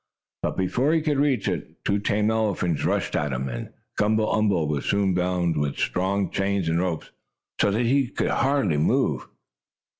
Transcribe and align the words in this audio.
But 0.41 0.57
before 0.57 0.93
he 0.93 1.01
could 1.03 1.19
reach 1.19 1.47
it, 1.47 1.85
two 1.85 1.99
tame 1.99 2.31
elephants 2.31 2.83
rushed 2.83 3.15
at 3.15 3.31
him, 3.31 3.47
and 3.47 3.69
Gumble 3.97 4.31
umble 4.33 4.67
was 4.67 4.85
soon 4.85 5.13
bound 5.13 5.55
with 5.57 5.77
strong 5.77 6.31
chains 6.31 6.67
and 6.67 6.79
ropes, 6.79 7.11
so 7.59 7.69
that 7.69 7.85
he 7.85 8.07
could 8.07 8.31
hardly 8.31 8.77
move. 8.77 9.27